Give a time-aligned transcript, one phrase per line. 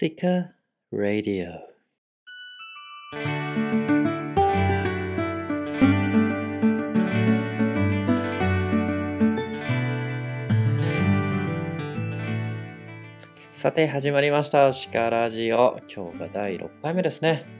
[0.00, 0.54] Sika
[0.92, 1.48] Radio.
[13.50, 14.72] さて始まりました。
[14.72, 15.80] シカラジオ。
[15.92, 17.57] 今日が第6回目ですね。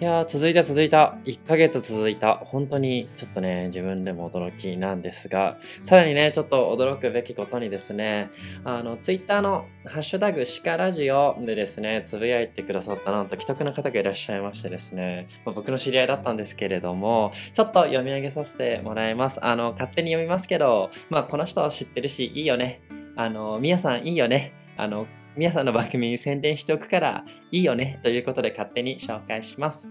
[0.00, 1.18] いやー続いた続いた。
[1.26, 2.36] 1ヶ月続いた。
[2.36, 8.30] 本当にちょっとね自分でも驚きなんですがさらにねちょっと驚くべきことにですね
[8.64, 19.44] あのツイッターのハッシュタグシカラジオでですねつぶやいてくださったなんと既得な方がいらっしゃいましてですね、まあ、僕の知り合いだったんですけれどもちょっと読み上げさせてもらいます。
[19.44, 22.80] あの勝手に読みますけどまあこの人は知ってるしいいよね。
[23.16, 24.54] あのみやさんいいよね。
[24.78, 25.06] あの
[25.36, 29.88] 皆さんの番組に宣伝しておくからいいよねということで勝手に紹介します。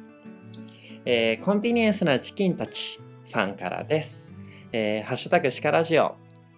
[1.05, 4.27] えー、コンビニエンスなチキンたちさんからです。
[4.73, 6.15] えー、ハッシュタグシカラジオ。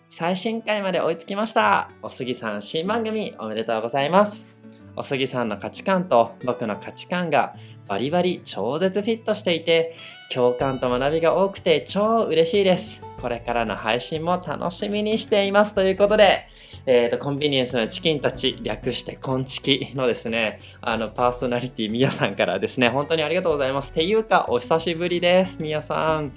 [0.09, 1.91] 最新回まで追いつきました。
[2.02, 4.57] おすぎさん新番組おめでとうございます。
[4.95, 7.55] おすぎさんの価値観と僕の価値観が
[7.88, 9.96] バリバリ超絶フィットしていて
[10.34, 13.04] 共感と学びが多くて超嬉しいです。
[13.21, 15.76] これからの配信も楽しみにしています。
[15.76, 16.48] ということで
[16.85, 23.91] えっ、ー、と、コンビニエンスのチキンたち、略してコンチキのですね、あの、パーソナリティ、みやさんからですね、本当にありがとうございます。
[23.93, 26.34] ていうか、お久しぶりです、みやさん。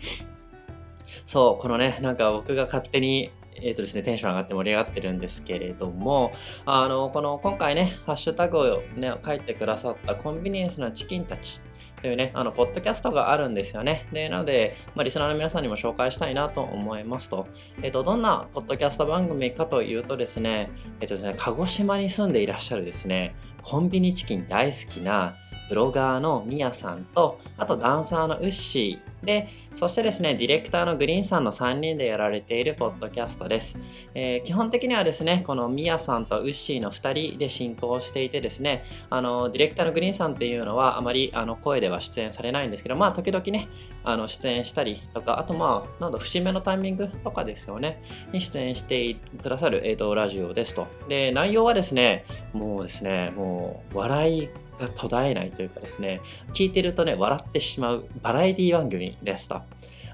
[1.27, 6.33] そう、このね、なんか僕が勝手にえ、ー、とですね、テンション上がって盛り上がってるんですけれども、
[6.67, 11.61] あの、この今回ね、ハッシュタグをね、書いてくださったコンビニエンスのチキンたち
[12.05, 14.06] というね、あの、ポッドキャストがあるんですよね。
[14.12, 17.48] で、なので、まあ、リスナーの皆さんにも紹介したいなと思いますと、
[17.80, 25.34] えっ、ー、と、どんなポッドキャスト番組かというとですね、えっ、ー、とですね、鹿児島に住んでいらっしゃるですね、コンビニチキン大好きな
[25.69, 33.77] ブロガーのミヤさんと、あとダンサーのウッシー、で、そしてですね、ディレクターのグリーンさんの3人でやられているポッドキャストです。
[34.15, 43.69] えー、基本的にはですね、このミヤさんとウッシーの2人で進行していてですね、あの、ディレクターのグリーンさんっていうのはあまりあの声では出演されないんですけど、まあ、時々ね、
[44.05, 48.03] あの出演したりとか、あとまあ、なんだ、節目のタイミングとかですよね、
[48.33, 50.87] に出演してくださる、えーと、ラジオですと。
[51.09, 54.49] で、内容はですね、もうですね、もう、笑い
[54.97, 56.21] 途絶えないというかですね、
[56.53, 59.62] 聞いてるとね、笑ってしまうバラエティ番組ですと。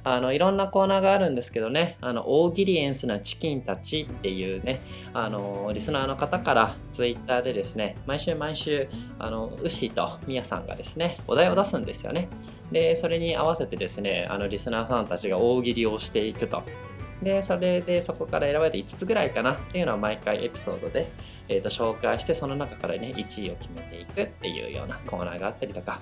[0.02, 4.80] あのいろんなコーナーがあるんですけどね、あの大喜利エンスなチキンたちっていうね、
[5.12, 8.88] あのリスナーの方からツイッターでですね、毎週毎週、
[9.18, 12.28] あのウシとミヤさんがですね、お題を出すんですよね。
[12.72, 16.62] で、それに合わせてですね、あのリスナーさんたちが大喜利をしていくと。
[17.22, 21.10] で、それでそこから選ばれて5つぐらいかなっていうのは毎回エピソードで、
[21.48, 26.00] えー、と紹介して、その中からね、1位を決めていくっていうようなコーナーがあったりとか、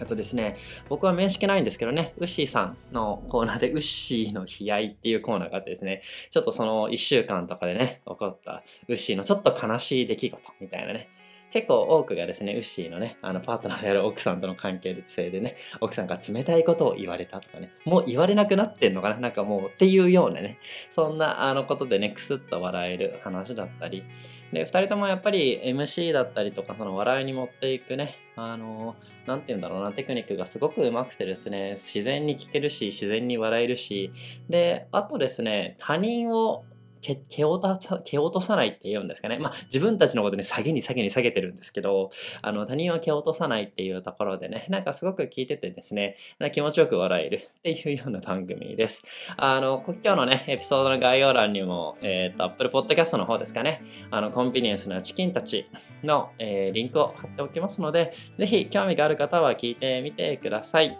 [0.00, 0.56] あとですね、
[0.88, 11.08] 僕は面識ないんですけどね、ウッシーさんのコーナーで、ウッシーの悲哀っていうコーナーがあってですね、ちょっとその1週間とかでね、起こったウッシーのちょっと悲しい出来事みたいなね、
[11.56, 20.58] 結構多くがですね、ウッシーのね、あのパートナーである奥さんとの関係性でね、 奥さんが冷たいことを言われたとかね、もう言われなくなってんのかななんかもうっていうようなね、
[20.90, 24.04] そんなあのことでね、くすっと笑える話だったり、
[24.52, 28.94] で、2人ともやっぱり MC だったりとか、その笑いに持っていくね、あの、
[29.26, 34.12] なんて言うんだろうな、テクニックがすごく上手くてですね、自然に聞けるし、自然に笑えるし、
[34.50, 36.66] で、あとですね、他人を
[37.06, 39.38] 蹴蹴落とさ蹴落とさないって言うんですかね。
[39.38, 42.10] まあ自分たちのことね、下げに下げに下げてるんですけど、
[42.42, 46.16] あの他人は蹴落とさないっていうところでね、なんかすごく聞いててですね、
[46.52, 49.02] 気持ちよく笑えるっていうような番組です。
[49.36, 55.68] あの、今日のね、エピソードの概要欄にも、えっ、と、Apple Podcast の方ですかね、あの、コンビニエンスなチキンたち
[56.02, 60.98] の、えー、リンクを貼っておきますので、ぜひ興味がある方は聞いてみてください。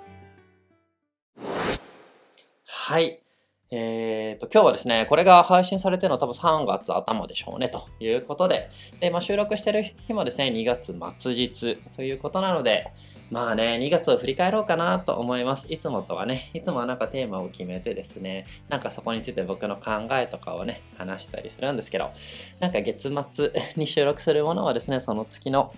[2.64, 3.25] はい。
[3.70, 12.92] えっ、ー、と、今日はですね、これが配信されてるの多分3月頭でしょうね、ということで、で、まあ、収録してる日もですね、2月末日ということなので、
[13.28, 15.66] まあね、2月を振り返ろうかなと思います。
[15.68, 22.12] いつもとはね、いつもはなんかテーマを決めてですね、なんかそこについて僕の考えとかをね、話したりするんですけど、
[22.60, 25.74] なんか月末に収録するものはですね、その月の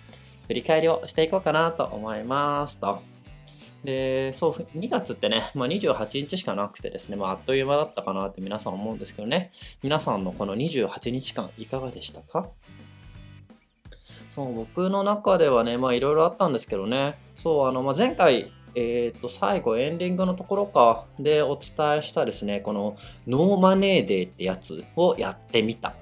[0.47, 3.01] 振り返りをしていこうかなと思いますと。
[3.85, 9.53] で、そう、2月ってね、まあ、28日しかなくてですね、まあ、あっという間だったかなって皆さん思うんですけどね、
[9.83, 12.49] 皆さんのこの28日間いかがでしたか？
[14.35, 22.97] そう、僕の中ではね、まあいろいろあったんですけどね、そう、あの、まあ、前回、えっ、ー、と、最後、エンディングのところかでお伝えしたですね、この
[23.27, 25.95] no money day ってやつをやってみた。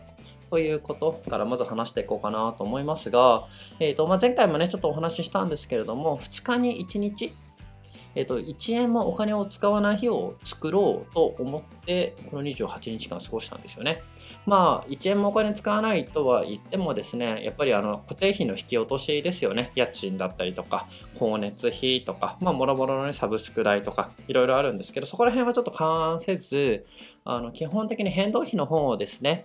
[0.51, 3.47] ということからまず話していこうかなと思いますが、
[3.81, 7.35] えーとまあ、前回もねちょっとお話ししたんですけれども2日に1日
[8.17, 14.03] えっと、1円もお金を使わない日を作ろうと思って、この28日間過ごしたんですよね。
[14.47, 19.71] まあ、1円もお金使わないとは言ってもですね、やっぱりあの固定費の引き落としですよね。
[19.75, 26.87] 家賃だったりとか、光熱費とか、まあ、もろもろのね、サブスク代とか、いろいろあるんですけど、そこら辺はちょっと勘案せず、
[27.25, 29.45] あの基本的に変動費の方をですね、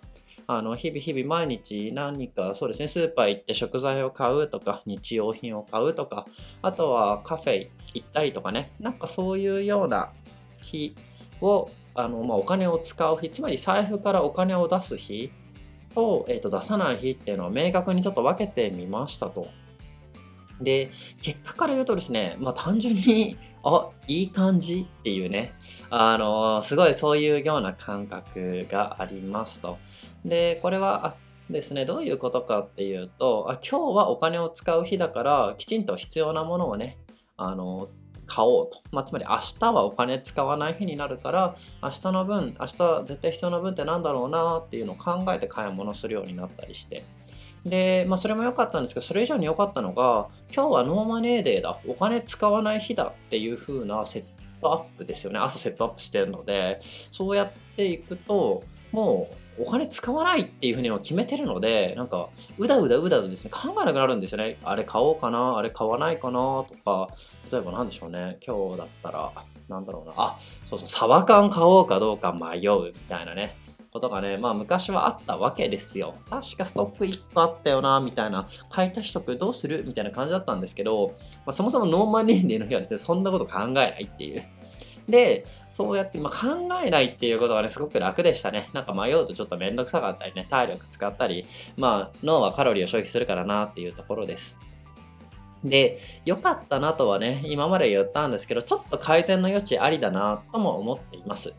[0.54, 6.26] あの日々日々毎日何かそうですねスーパー行って食材を買うとか日用品を買うとか
[6.62, 10.12] あとはカフェ行ったりとかねなんかそういうような
[10.62, 10.94] 日
[11.40, 15.32] をあの、まあ、お金を使う日つまり財布からお金を出す日
[15.96, 19.48] と,、えー、と出さない日っていうのを明確にちょっと分けてみましたと。
[20.60, 25.54] で結果から言うとですね、まあ、単純にあいい感じっていうね
[25.90, 29.78] あのすごいそういうような感覚がありますと。
[30.26, 31.16] で、これは、
[31.50, 36.98] ですね、どういうことかっていうと、あ今日はお金を使う日だから、きちんと必要なものをね、
[37.38, 37.90] あの、
[38.26, 38.80] 買おうと。
[38.92, 47.04] まあ、つまり明日はお金使わない日になるから、明日の分、明日絶対必要な分って何だろうなっていうのを考えて買い物するようになったりして。
[47.66, 54.24] で、まあ、それも良かったんですけど、それ以上に良かったのが、今日は no money day だ、お金使わない日だっていう風なセッ
[54.62, 55.40] トアップですよね。
[55.40, 56.80] 朝セットアップしてるので、
[57.12, 58.64] そうやっていくと、
[58.94, 64.58] もうお金使わないっていうふうには決めてるので、なんか、うだうだうだうですね、考えなくなるんですよね。
[64.64, 67.10] あれ買おうかな、あれ買わないかなとか、
[67.52, 69.32] 例えば何でしょうね、今日だったら、
[69.68, 70.40] なんだろうな、あ、
[70.70, 73.56] そうそう、サバ缶買おうかどうか迷うみたいなね、
[73.92, 76.16] ことがね、まあ昔はあったわけですよ。
[76.30, 81.16] 確かストック1個あったよな、みたいな、買い足しとくどうするみたいな感じだったんですけど、
[81.46, 84.44] まあ、そもそも no money day の日はですね、そんなこと考えないっていう。
[85.10, 88.70] で、そうやって、まあ、考えないっていうことがね、すごく楽でしたね。
[88.74, 91.46] なんか迷うとちょっとめんどくさかったりね、体力使ったり、
[91.78, 94.58] まあ、脳はカロリーを消費するからなっていうところです。
[95.64, 101.54] で、良かったなとはね、今まで言ったんですけど、ちょっと改善の余地ありだなとも思っています。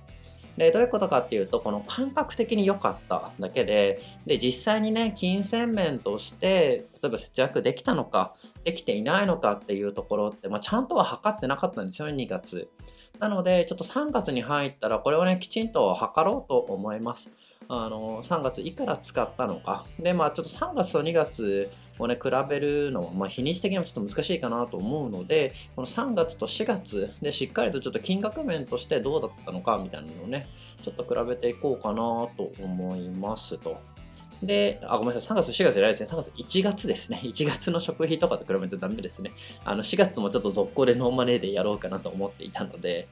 [0.57, 12.69] で、どういうことかっていうと、この感覚的に良かっただけで、で、実際にね、金銭面として、例えば節約できたのか、できていないのかっていうところって、まあ、ちゃんとは測ってなかったんですよ、2月。
[13.19, 17.31] なので、ちょっと3月に入ったら、これをね、きちんと測ろうと思います。
[17.69, 19.85] あの3月いくら使ったのか。
[19.99, 30.47] で、まあ、ちょっと3月と2月をね、比べるのは、まあ、日にち的にもちょっと難しいかなと思うので、この3月と4月でしっかりとちょっと金額面としてどうだったのかみたいなのをね、
[30.83, 31.97] ちょっと比べていこうかな
[32.37, 33.79] と思いますと。
[34.43, 36.07] で、あ、ごめんなさい、3月、4月じゃないですね。
[36.11, 37.21] 3月、1月ですね。
[37.25, 39.33] 1月の食費とかと比べるとダメですね。
[39.65, 43.09] あの、4月もちょっと続行で no money day やろうかなと思っていたので、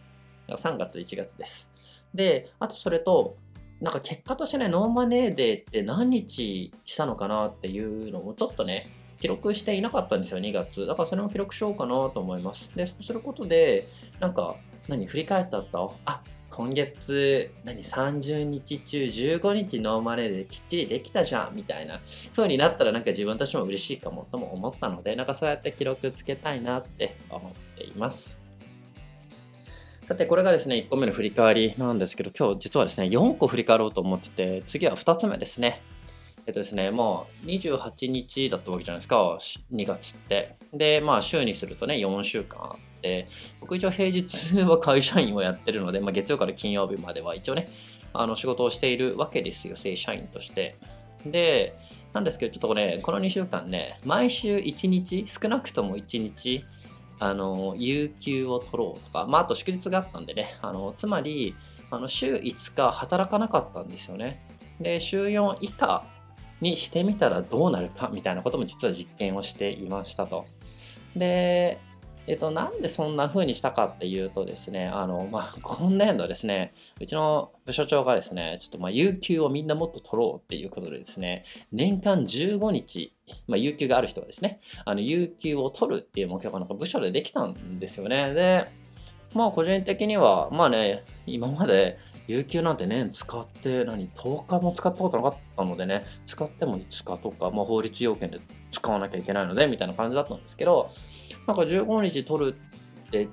[0.48, 1.70] 3月、1月です。
[2.14, 3.36] で、あとそれと、
[3.80, 8.90] なんか結果としてね、 no money day って何日したのかなっていうのもちょっとね、
[9.20, 10.86] 記録していなかったんですよ、2月。
[10.86, 12.74] だからそれも記録しようかなと思います。
[12.76, 13.86] で、そうすることで、
[14.18, 14.56] なんか、
[14.88, 16.22] 何、振り返ったと、あ、
[16.60, 22.00] 今月、何、30日中15日ノーマネーできっちりできたじゃん、みたいな
[22.36, 28.38] 風になったらなんか自分たちも嬉しいかもとも思ったので、なんかそうやって記録つけたいなって思っています。
[30.06, 35.80] さて、これがですね、1個目の振り返りなんですけど、今日実はですね、4個振り返ろうと思ってて、次は2つ目ですね。
[36.50, 39.38] えっとですね、まあ、28日だったわけじゃないですか、
[39.72, 40.56] 2月って。
[40.74, 43.28] で、まあ、週にするとね、4週間あって、
[43.60, 47.70] 僕一応平日 は会社員をやってるので、まあ、月曜から金曜日までは一応ね、
[48.12, 50.74] あの仕事をしているわけですよ、正社員として。
[51.24, 51.76] で、
[52.12, 56.64] なんですけど、ちょっとこれ、この2週間ね、毎週1日、少なくとも1日、
[57.20, 61.54] あの、有給を取ろうとか、まあ、あと祝日があったんでね、あの、つまり、
[61.92, 64.44] あの、週5日働かなかったんですよね。
[64.80, 66.04] で、週4以下
[66.60, 70.46] にしてみたらどうなるかみたいなことも実は実験をしていましたと。
[71.16, 71.80] で、
[72.26, 83.16] えっと、なんでそんな風にしたかっていうとですね、あの、まあ、今年度ですね、うちの部署長がですね、ちょっとまあ、有給をみんなもっと取ろうっていうことでですね、年間15日、
[83.48, 88.32] まあ、有給がある人はですね、あの、有給を取るっていう目標がなんか部署でできたんですよね。
[88.34, 88.68] で、
[89.34, 100.90] まあ個人的には、まあね、今まで有給なんて年使って何、10日も使ったことなかったのでね、使っても5日とか、まあ法律要件で使わなきゃいけないので、みたいな感じだったんですけど、
[101.46, 102.56] なんか15日取る
[103.06, 103.28] って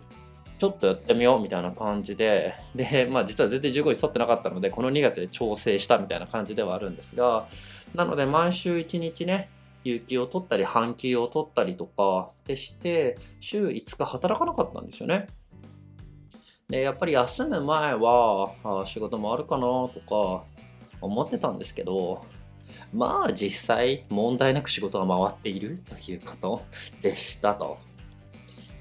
[0.60, 7.48] ちょっとやってみようみたいな感じで、で、まあ実は全然15日取ってなかったので、この2月で調整したみたいな感じではあるんですが、
[7.94, 9.50] なので毎週1日ね、
[9.84, 15.28] 有給を取ったり、半休を取ったりとかでして、週5日働かなかったんですよね。
[16.70, 20.44] で、やっぱり休む前は、あ仕事もあるかなとか
[21.00, 22.26] 思ってたんですけど、
[22.94, 26.62] まあ実際問題なく仕事が回っているということ
[27.02, 27.78] でしたと。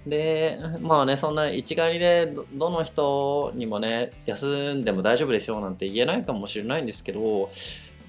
[0.05, 7.51] で、まあね、そんな一概にね、どの人にもね、休んでも大丈夫ですよなんて言えないかもしれないんですけど、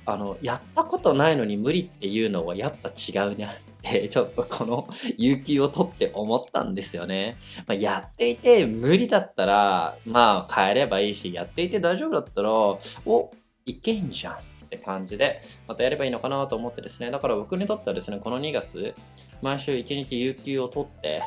[0.07, 4.87] あの、やったことないのに無理っていうのはやっぱ違うなって、 ちょっとこの
[5.17, 7.35] 有給を取って思ったんですよね。
[7.67, 13.31] まあ、やっていて無理だったら、まあ変えればいいし、やっていて大丈夫だったら、お、
[13.65, 14.37] いけんじゃんっ
[14.69, 18.95] て感じで、またやればいいのかなと思ってですね、だから僕にとってはですね、この2月、
[19.41, 21.21] 毎週1日有給を取って、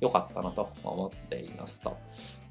[0.00, 1.96] 良かったなと思っていますと。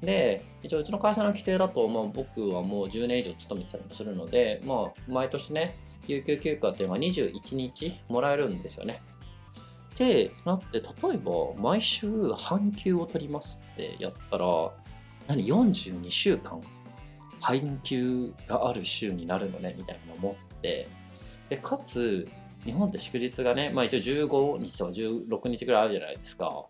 [0.02, 9.02] で、一応うちの会社の規定だと、まあ、僕はもう10年以上勤めてたりもするので、まあ、毎年ね、有給休暇っていうのは21日もらえるんですよね。
[9.96, 14.46] で、なって、例えば、毎週半休を取りますってやったら、
[15.28, 16.60] 何、42週間
[17.40, 20.88] 半休がある週になるのねみたいなのを思って、
[21.48, 22.26] で、かつ、
[22.64, 26.66] 日本って祝日がね、まあ一応15日とか16日ぐらいあるじゃないですか。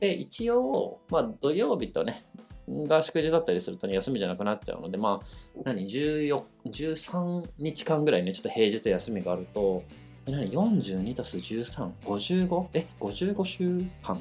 [0.00, 2.24] で、一応、まあ土曜日とね、
[2.68, 5.26] が祝日だったりするとね、休みじゃなくなっちゃうので、まあ、
[5.64, 9.84] 何、14、13日間ぐらいね、ちょっと平日休みがあると、
[10.26, 12.68] 何、42たす13、55?
[12.74, 14.18] え、55週間っ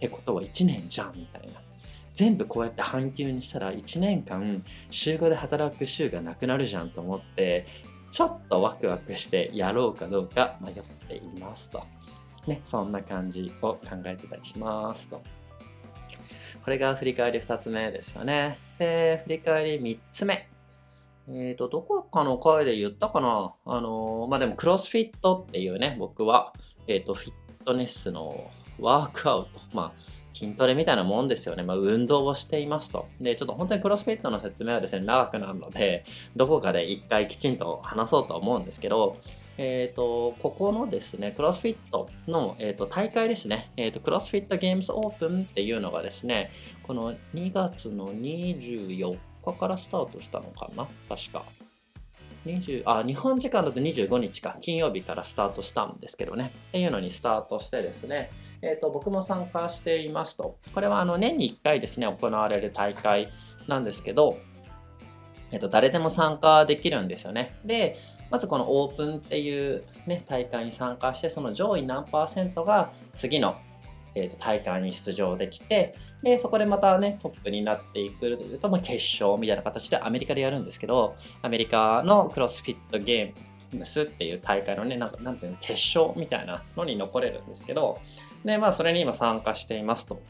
[0.00, 1.60] てことは1年じゃんみたいな。
[2.14, 7.64] 全部こうやって半休にしたら1年間週5で働く週がなくなるじゃんと思って、
[8.10, 10.74] ちょっとワクワクしてやろうかどうか迷っ
[11.06, 11.84] ていますと。
[12.48, 15.22] ね、そんな感じを考えてたりしますと。
[16.64, 18.58] これが振り返り2つ目ですよね。
[18.78, 20.48] で、振り返り3つ目。
[21.30, 23.54] えっ、と、どこかの回で言ったかな？
[23.66, 26.52] あのーまあ、でも、クロスフィットっていうね、僕は、
[26.86, 27.32] えっ、と、フィッ
[27.64, 28.50] トネスの
[28.80, 29.50] ワークアウト。
[29.74, 30.00] まあ、
[30.32, 31.62] 筋トレみたいなもんですよね。
[31.62, 33.08] まあ、運動をしていますと。
[33.20, 36.04] で、ちょっと本当にクロスフィットの説明はですね、長くなるので、
[36.36, 39.16] どこかで一回きちんと話そうと思うんですけど、
[39.58, 46.50] えっ、と、ここのですね、クロスフィットの、えー、と大会ですね、えっ、と、クロスフィットゲームズオープンっていうのがですね、
[46.84, 50.86] この2月の24日からスタートしたのかな？
[51.08, 51.44] 確か。
[52.46, 54.56] 20あ日本時間だと25日か。
[54.60, 56.52] 金曜日からスタートしたんですけどね。
[56.68, 58.30] っていうのにスタートしてですね、
[58.62, 60.58] えー、と僕も参加していますと。
[60.72, 63.28] これはあの年に1回ですね行われる大会
[63.66, 64.38] なんですけど、
[65.50, 67.58] えー、と誰でも参加できるんですよね。
[67.64, 67.98] で
[68.30, 73.56] まずこのオープンっていう、ね、大会に参加してその上位何パーセントが次の、
[74.14, 88.00] えー、と大会に出場できてでそこでまたねトップになっていくというと、まあ、決勝みたいな形でアメリカでやるんですけどアメリカのクロスフィットゲームスっていう大会のねなんなんていうの決勝みたいなのに残れるんですけど
[88.44, 90.20] でまあそれに今参加していますと。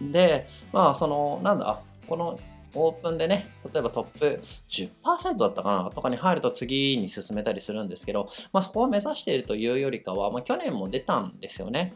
[0.00, 2.38] でまあそのなんだこの
[2.76, 11.92] オープンでね、例えばトップ10%だったかなとかに入ると次に進めたりするんですけど、まあ、そこを目指しているというよりかは、まあ、去年も出たんですよね。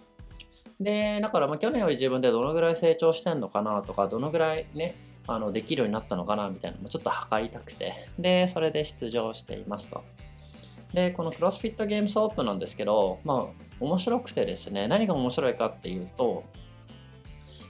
[0.80, 4.94] で、だからまあ去年より自分でどのぐらい成長してんのかなとか、どのぐらいね、
[5.26, 10.02] あのできるようになったのかなみたいなのもちょっと測りたくて、で、それで出場していますと。
[10.94, 16.44] で、このクロスフィットゲームスオープンなんですけど、まあ、面白くてですね、何が面白いかっていうと、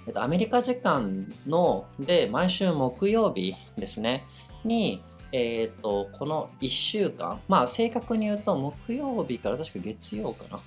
[0.07, 4.25] えっと、アメリカ時間ので毎週木曜日ですね。
[4.65, 5.03] に、
[5.33, 10.61] えっとこの1週間まあ正確に言うと木曜日から確か月曜かな。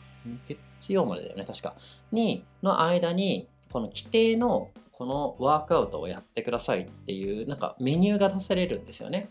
[0.48, 1.74] 月曜までだよね確か。
[2.12, 9.30] にの間にこの規定のこのワークアウトをやってくださいっていうなんかメニューが出されるんですよね。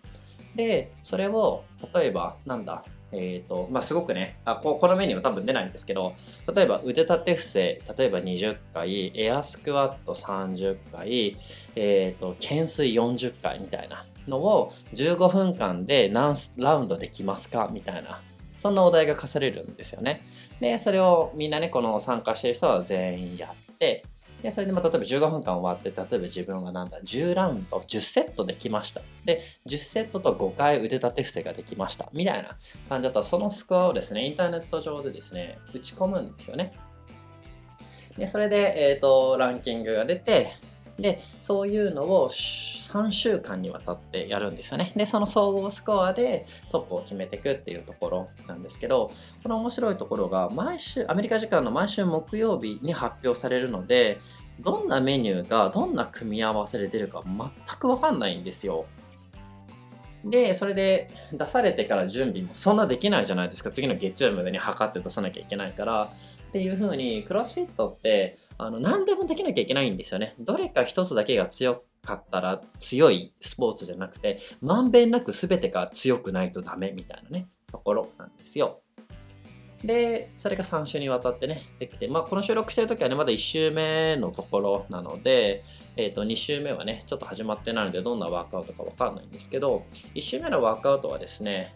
[0.54, 6.14] でそれを例えばなんだえーとまあ、すごくねあこ、このメニューは多分出ないんですけど、
[6.54, 11.36] 例えば腕立て伏せ、例えば20回、エアスクワット30回、
[11.76, 17.68] えーと、懸垂40回みたいなのを15分間で何ラウンドできますか？
[17.70, 18.22] みたいな、
[18.58, 20.24] そんなお題が課されるんですよね。
[20.60, 24.04] で、それをみんなね、この参加してる人は全員やって、
[24.42, 29.00] で、それでまあ例えば15分間終わって、例えば自分がなんだ、10ラウンド、10セットできました。
[29.24, 32.08] で、10セットと5回腕立て伏せができました。
[32.12, 32.50] みたいな
[32.88, 36.72] 感じだったら、そのスコアをですね、インターネット上でですね、打ち込むんですよね。
[38.16, 40.56] で、それで、えっ、ー、と、ランキングが出て、
[40.98, 44.92] で、そういうのを3週間にわたってやるんですよね。
[44.94, 49.10] で、その総合スコアでトップを決めていくっていうところなんですけど、
[49.42, 54.20] この面白いところが、毎週、アメリカ時間の毎週木曜日に発表されるので、
[54.60, 58.84] どんなメニューがどんな組み合わせで出るか全くわかんないんですよ。
[60.24, 63.70] で、それで出されてから準備もそんなできないじゃないですか。
[63.70, 66.12] 次の月曜日までに測って出さなきゃいけないから。
[66.48, 70.34] っていう風に、クロスフィットって、あの、何でもできなきゃいけないんですよね。
[70.38, 78.82] どれか一つだけが強かったら強いスポーツじゃなくて、まんべんなく全てが強くないとダメみたいなね、ところなんですよ。
[79.84, 85.64] で、それが3週にわたってね、できて、まあ、この収録してる時はね、まだ1週目のところなので、
[85.96, 91.74] えっ、ー、と、2週目はね、ちょっと始まってないので、どんなワークアウトかわかんないんですけど、1週目のワークアウトはですね、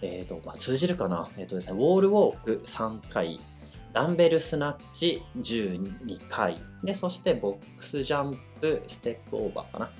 [0.00, 1.28] えっ、ー、と、まあ、通じるかな？
[1.36, 3.38] えっ、ー、とですね、ウォールウォーク3回、
[3.92, 9.90] ダンベルスナッチ12回、で、そしてボックスジャンプステップオーバーかな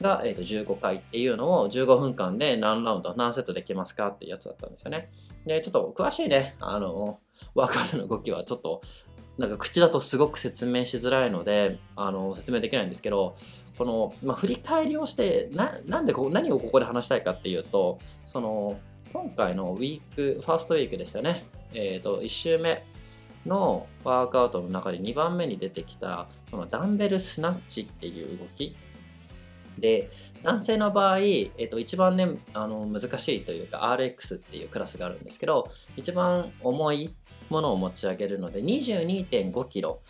[0.00, 5.10] が、えー、と15回っていうのを15分間で何ラウンド、何セットできますかってやつだったんですよね。
[5.46, 7.20] で、ちょっと詳しいね、あの、
[7.54, 8.80] ワークアウトの動きはちょっと、
[9.38, 13.36] なんか口だとすごく説明しづらいので、あの、説明できないんですけど、
[13.76, 18.78] この、まあ、振り返りをしてな、なんでこ何をここで話したいかっていうと、その、
[19.12, 21.44] 今回のウィーク、ファーストウィークですよね。
[21.72, 22.84] えっ、ー、と、1週目
[23.48, 28.76] のワークアウトの中で2番目に出てきた、このダンベルスナッチっていう動き。
[29.78, 30.10] で、
[30.42, 37.14] 男性の場合、えっと、一番ね、あの難しいというか RX っていうクラスがあるんですけど、一番重い
[37.48, 40.00] ものを持ち上げるので、22.5キロ、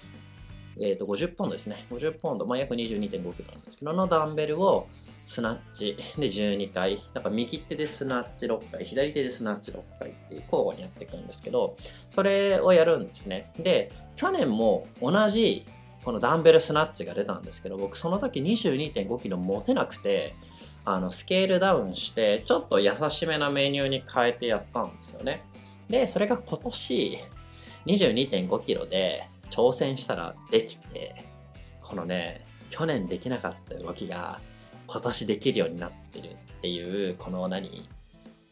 [0.80, 1.86] えっと、50ポンドですね。
[1.90, 4.88] 50ポンド、まあ、約22.5キロなんですけど、のダンベルを
[5.28, 5.94] スナッチ。
[6.16, 11.76] で12回、だから右手でスナッチ6回、左手でスナッチ6回っていう交互にやっていくんですけど、
[12.08, 13.52] それをやるんですね。
[13.58, 15.66] で、去年も同じ
[16.02, 20.34] このダンベルスナッチが出たんですけど僕その時22.5キロ持てなくて
[20.86, 25.44] あのスケールダウンしてちょっと優しめなメニューに変えてやったんですよね。
[25.90, 27.18] でそれが今年
[27.84, 31.26] 22.5キロで挑戦したらできて
[31.82, 34.40] このね去年できなかった動きが
[34.88, 37.88] 今年できるようになってるっていうこの何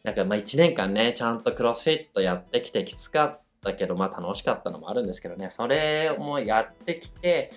[0.03, 7.51] なんかまあ1年間ねちゃんとクロスフィットやってきてきつかったったけど、まあ楽しかったのもあるんですけどね、それもやってきて、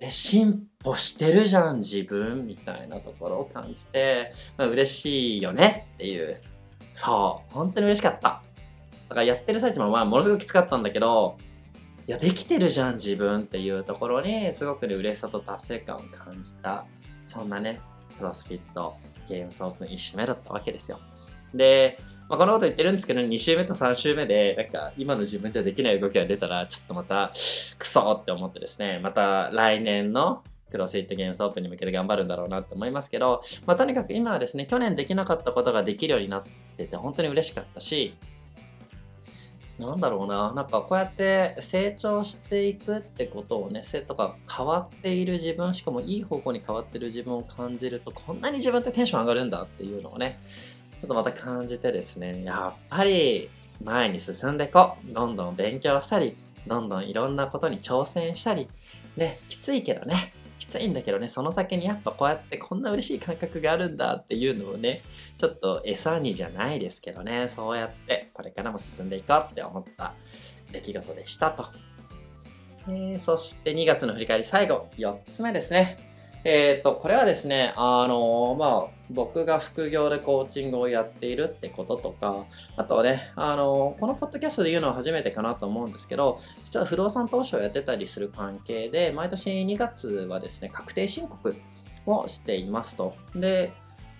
[0.00, 6.40] え、進歩してるじゃん、自分みたいなところを感じて、まあ、嬉しいよねっていう。
[6.94, 8.42] そう、本当に嬉しかった。
[9.08, 11.36] だからやってる最中もまあものすごくきつかったんだけど、
[12.06, 16.86] いや、できてるじゃん、自分っていうところに、すごくね、嬉しさと達成感を感じた、
[17.30, 17.80] そんなね、
[18.18, 18.96] クロスフィット、
[19.28, 20.98] ゲームソープの一周目だったわけですよ。
[21.54, 27.32] で、まあ、このこと言ってるんですけど、2週目と3週目で、なんか、今の自分じゃできない動きが出たら、ちょっとまた、
[27.78, 36.42] クソって思ってですね、また来年のクロスイットゲームスオープンに向けて頑張るんだろうなって思いますけど、まあ、とにかく今はですね、去年できなかったことができるようになっ
[36.76, 38.14] てて、本当に嬉しかったし、
[39.80, 50.38] なんだろうな、なんかこうやって成長していくってことをね、生徒が変わっている自分、しかもいい方向に変わってる自分を感じると、こんなに自分ってテンション上がるんだっていうのをね、
[51.00, 53.48] ちょっとまた感じてですね、やっぱり
[53.82, 55.12] 前に進んでいこう。
[55.12, 58.68] どんどん勉強したり、どんどんいろんなことに挑戦したり、
[59.16, 60.34] ね、きついけどね、
[60.70, 65.02] ついんだけどね、その先にやっぱこうやってこんな嬉しい感覚があるんだっていうのをね、
[65.36, 70.14] ちょっと餌にじゃないですけどね、そうやってこれからも進んでいこうって思った
[70.72, 71.66] 出来事でしたと。
[72.88, 75.98] えー、そして2月の振り返り最後、4つ目ですね。
[76.44, 82.46] えっ、ー、と、これはですね、あのまあ、僕が副業でコーチングをやっているってこととか、
[82.76, 91.56] あとはね、あのこのポッドキャストで言うのは初めてかなと思うんですけど、実は不動産投資をやってたりする関係で、毎年2月はですね、確定申告
[92.06, 93.14] をしていますと。
[93.34, 93.72] で、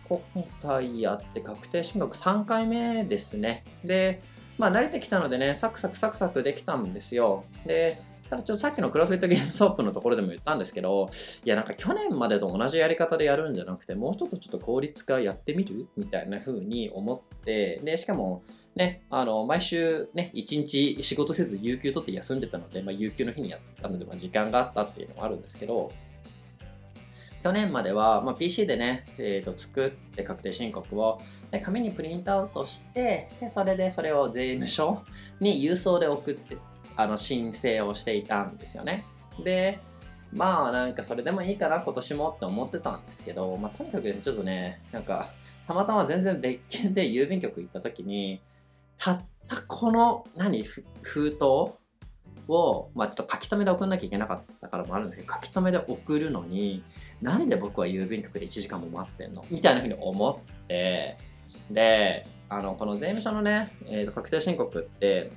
[0.08, 0.20] 今
[0.60, 3.64] 回やって確定申告3回目ですね。
[3.84, 4.22] で、
[4.58, 7.44] まあ慣れてきたのでね、サクサクサクサクできたんですよ。
[7.64, 11.10] で、ただちょっとさっきのクロスフィットゲームソープのところでも言ったんですけど、
[11.44, 18.44] いやなんか去年までと同じやり方でやるんじゃなくて、もうちょっとちょっと効率化やってみるみたいな風に思って、で、しかも、
[18.76, 25.90] ね、あの、毎週ね、一日仕事せず有給取って休んでたので、まあ、有給の日にやったので、まあ、時間があったっていうのもあるんですけど、
[27.42, 35.02] 去年までは、まあ、PC でね、えー、と作って確定申告をで紙にプリントアウトしてでそれでそれを税務署
[35.40, 36.58] に郵送で送って
[37.00, 39.04] あの申請をしていたんですよね。
[39.42, 39.80] で、
[40.32, 45.30] まあなんかそれでもいいかな今年もって思ってたんですけど、まあとにかくちょっとね、なんか
[45.66, 48.40] たまたま全然別件で郵便局行った時に、
[48.98, 51.44] たったこの何封筒
[52.48, 56.82] を、まあ、ちょっと書き留めで送んなきゃいけなかったからもあるんですけど書き留めで送るのに
[57.22, 59.44] なんで僕は郵便局で1時間も待ってんの？
[59.50, 61.16] みたいなふうに思って
[61.70, 65.30] であのこの税務署のね、えー、と確定申告って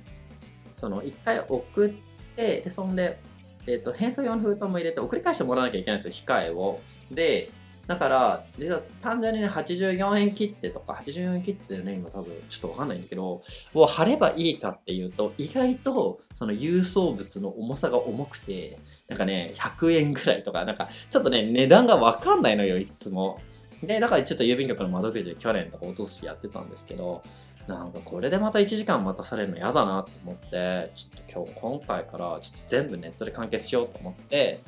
[0.74, 1.90] その1回送っ
[2.36, 3.18] てでそんで、
[3.66, 6.80] えーと、返送用の封筒も入れて送り返してもらわなきゃいけないんですよ控えを。
[7.10, 7.50] で
[7.86, 12.34] だから実は単純にね84円切ってとか84円切ってね今多分。
[12.48, 13.42] ちょっとわかんないんだけど
[13.74, 23.40] を貼ればいいかっていうと意外とその郵送物の重さが重くてなんかね100円ぐらいとかなんかちょっとね値段がわかんないのよいつも。
[23.82, 27.22] でだからちょっと郵便局の窓口で去年とか落としやってたんですけど
[27.66, 34.62] なんかこれでまた1時間待たされるの嫌だなと思ってちょっと今日今回からちょっと全部ネットで完結しようと思って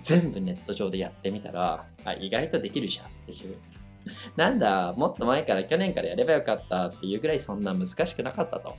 [0.00, 3.56] 全部ネット上でやってみたらあ意外とできるじゃんっていう。
[4.34, 8.74] なんだもっと前から去年からやればよかったっていうぐらいそんな難しくなかったと。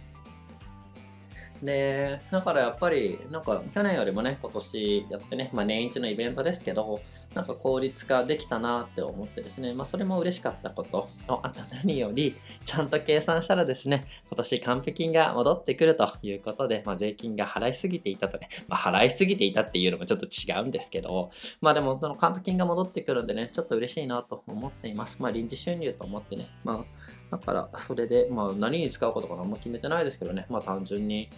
[1.61, 6.99] で、だからやっぱり、なんか去年よりもね、今年やってね、まあ年一のイベントですけど、
[7.33, 25.21] なんか効率化できたなって思ってですね、まあそれも嬉しかったこと、あと何より、ちゃんと計算したらですね、今年還付金が戻ってくるということで、まあ税金が払いすぎていたとね、まあ払いすぎていたっていうのもちょっと違うんですけど、まあでもその還付金が戻ってくるんでね、ちょっと嬉しいなと思っています。
[25.21, 26.85] まあ臨時収入と思ってね、まあ
[27.31, 31.29] だからそれで、まあ何に使うことか何も決めてないですけどね、まあ単純に、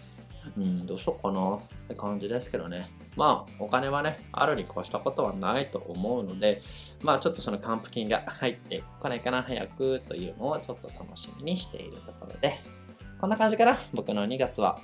[0.56, 2.88] うん、どうしようかなって感じですけどね。
[3.16, 6.62] まあ、お金はね、あるに越したことはないと思うので、
[7.02, 12.74] まあ、ちょっとその還付金が入ってこないかな、早くというのをちょっと楽しみにしているところです。
[13.20, 14.78] こんな感じかな、僕の2月は。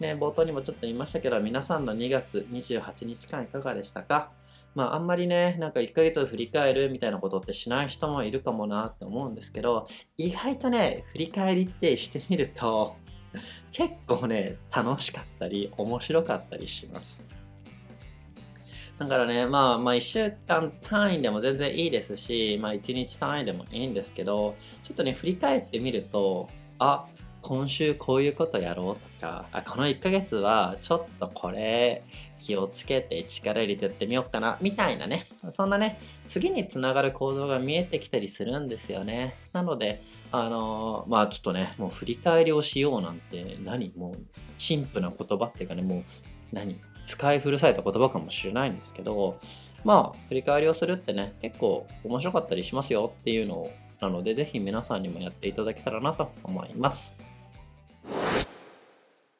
[0.00, 4.30] ね、冒頭にもちょっと言いましたけど、皆さんの2月28日間いかがでしたか？
[4.74, 12.96] まあ、あんまりね、なんか1ヶ月を振り返るみたいなことってしない人もいるかもなって思うんですけど、意外とね、振り返りってしてみると、
[13.72, 17.22] 結構ね、楽しかったり、面白かったりします。
[18.98, 26.48] だからね、まあ、まあ、1週間単位でも全然いいですし、まあ、1日単位でもいいんですけど、ちょっとね、振り返ってみると、
[26.78, 27.06] あ、
[27.42, 32.02] 今週こういうことやろうとか、あ、この1ヶ月はちょっとこれ
[32.40, 39.36] 気をつけて力入れてやってみようかな、みたいなね、そんなね、次につながる行動が見えてきたりするんですよね。
[39.52, 44.14] なので、あのー、まあちょっとね、もう振り返りをしようなんて何、もう
[44.58, 46.04] 陳腐な言葉っていうかね、もう
[46.52, 49.38] 何、使い古された言葉かもしれないんですけど、
[49.84, 57.16] まあ振り返りをするってね、結構面白かったりしますよっていうのを、なのでぜひ皆さんにもやっていただけたらなと思います。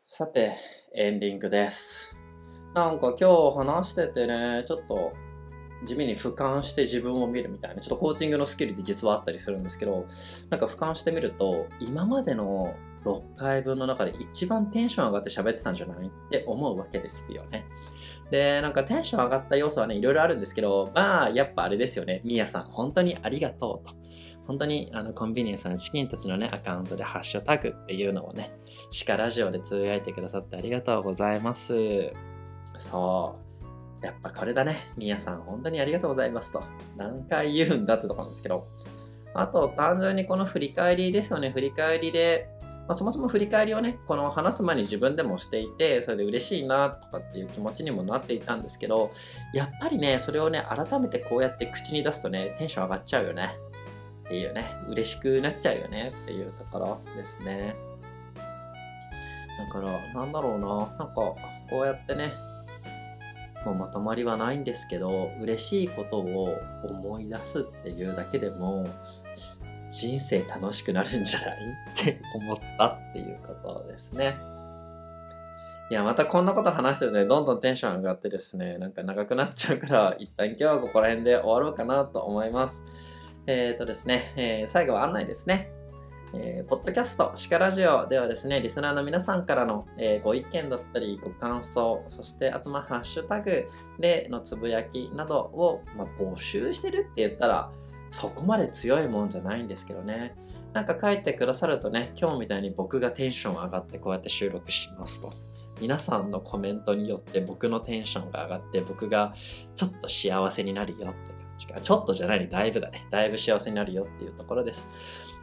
[0.07, 0.57] さて、
[0.95, 2.18] エンディングです。
[2.79, 5.13] なんか今日話しててね、ちょっと
[5.85, 10.07] 地味に俯瞰して自分を見るみたいな、ちょっとコーチングのスキルって実はあったりするんですけど、
[10.49, 17.67] なんか俯瞰してみると、今までの6回分の中で一番テンション上がって喋ってたんじゃないって思うわけですよね。
[18.31, 22.21] で、なんかテンション上がった要素はね、いろいろあるんですけど、まあ、やっぱあれですよね。
[22.25, 23.97] みやさん、本当にありがとうと。
[24.47, 28.51] 本当にあのコンビニエンスのチキンたちのね、アカウントでハッシュタグっていうのをね、
[28.91, 32.13] シカラジオでつぶやいてくださってありがとうございます。
[32.79, 33.37] そ
[34.03, 34.07] う。
[34.07, 34.77] やっぱこれだね。
[34.97, 36.63] みやさん、本当にありがとうございますと。
[36.97, 38.69] 何回言うんだってとこなんですけど。
[39.35, 41.51] あと、単純にこの振り返りですよね。
[41.51, 42.49] 振り返りで、
[42.89, 49.11] まあ、そもそも振り返りをね、この話す前に自分でもしていて、それで嬉しいなとかっていう気持ちにもなっていたんですけど、
[49.53, 53.57] やっぱりね、それをね、改めてこうやって口に出すとね、テンション上がっちゃうよね。
[54.25, 57.75] っていうね、嬉しくなっちゃうよねっていうところですね。
[59.59, 61.37] だから、なんだろうな、なんか、こ
[61.73, 62.33] うやってね、
[63.65, 68.89] もうまとまりはないんですけど嬉しいことを思い出すっていうだけでも
[69.91, 71.59] 人生楽しくなるんじゃない
[71.93, 74.37] って思ったっていうことですね。
[75.91, 82.85] いや、またこんなこと話してるとね、どんどんテンション上がってですね、なんか長くなっちゃうから、一旦今日はここら辺で終わろうかなと思います。
[83.47, 85.73] えっ、ー、とですね、えー、最後は案内ですね。
[86.35, 93.67] えー、ポッドキャスト、シカラジオではですね、リスナーの皆さんからの、えー、ご意見だったり、ご感想、そしてあと、まあ、ハッシュタグ
[93.99, 97.73] でのつぶやきなどを、まあ、募集してるって言ったら、
[98.11, 100.35] そこまで強いもんじゃないんですけどね。
[100.73, 105.33] なんか書いてくださるとね、今日みたいに僕がテンション上がってこうやって収録しますと。
[105.81, 109.35] 皆さんのコメントによって僕のテンションが上がって僕が
[109.77, 111.15] ちょっと幸せになるよって感
[111.57, 111.81] じか。
[111.81, 113.07] ちょっとじゃないだいぶだね。
[113.11, 114.89] だいぶ幸せになるよっていうところです。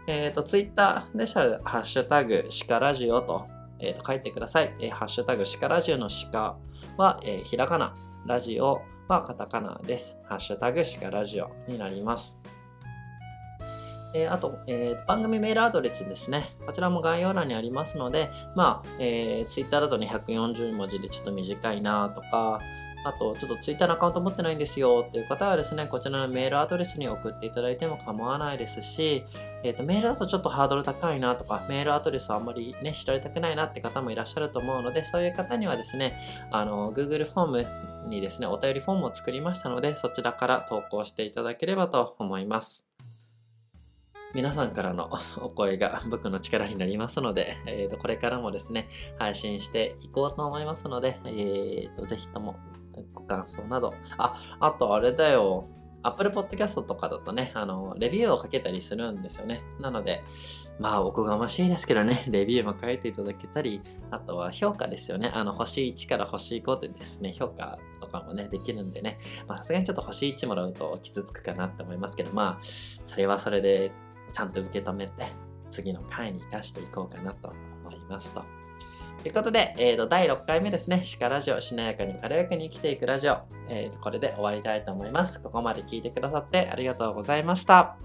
[0.08, 3.48] えっ、ー、と、ツイッターでしたら、ハッシュタグ、シカラジオと,、
[3.80, 4.76] えー、と書いてください。
[4.80, 6.58] えー、ハッシュタグ、シカラジオのシカ
[6.98, 10.18] は、えー、ひらがな、ラジオはカタカナです。
[10.26, 12.38] ハッシュタグ、シカラジオになります。
[14.16, 16.56] えー、あと、えー、番組メールアドレスですね。
[16.66, 22.62] こちらも概要欄にありますので、まあ、えー、ツイッターだとね、140文字でちょっと短いなとか、
[23.06, 29.24] あと、ちょっと Twitter のアカウント持ってないんですよっていう方はですね、こちらのメールアドレスに送っていただいても構わないですし、
[29.64, 36.20] えーと、メールだとちょっとハードル高いなとか、メールアドレスはあんまりね、知られたくないなって方もいらっしゃると思うので、そういう方にはですね、
[36.52, 42.86] あの、Google フォームにですね、お便りフォームを作りましたので、そちらから投稿していただければと思います。
[44.36, 45.10] 皆さんからの
[45.42, 52.58] お声が僕の力になりますので、えー、とこれからもですね、配信していこうと思いますので、えー、とぜひとも
[53.14, 53.94] ご感想など。
[54.18, 55.68] あ、あとあれだよ。
[56.06, 59.64] Apple Podcast とかだとね、あの、レビューをかけたりするんですよね。
[59.80, 60.24] なので、
[60.80, 63.82] まあ、おこがましいですけどね、レビューも書いていただけたり、
[64.12, 65.32] あとは評価ですよね。
[65.34, 72.64] あの、星1から星5でですね、評価とかもね、できるんでね、まあ、さすがにちょっと星1もらうと傷つくかなって思いますけど、まあ、
[73.04, 73.92] それはそれで
[74.34, 75.26] ちゃんと受け止めて、
[75.72, 77.52] 次の回に生かしていこうかなと
[77.84, 78.44] 思いますと。
[79.26, 85.42] ということで、えーと、第6回目ですね、鹿ラジオ、しなやかに軽やかに生きていくラジオ、えー、これで終わりたいと思います。
[85.42, 87.98] ここまで聞いてくださってありがとうございました。